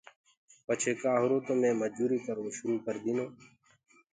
پڇي 0.65 0.91
ڪآ 1.01 1.13
هُرو 1.21 1.37
تو 1.45 1.53
مي 1.61 1.69
مجدٚري 1.81 2.17
ڪروو 2.25 2.49
شروٚ 2.57 2.83
ڪر 2.85 2.95
ديٚنو۔ 3.03 3.25